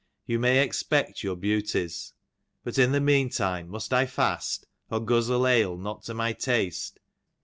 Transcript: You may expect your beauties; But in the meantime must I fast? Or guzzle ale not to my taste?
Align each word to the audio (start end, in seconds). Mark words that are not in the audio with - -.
You 0.25 0.39
may 0.39 0.63
expect 0.63 1.21
your 1.23 1.35
beauties; 1.35 2.13
But 2.63 2.79
in 2.79 2.91
the 2.91 2.99
meantime 2.99 3.69
must 3.69 3.93
I 3.93 4.07
fast? 4.07 4.65
Or 4.89 4.99
guzzle 4.99 5.45
ale 5.45 5.77
not 5.77 6.01
to 6.05 6.15
my 6.15 6.33
taste? 6.33 6.99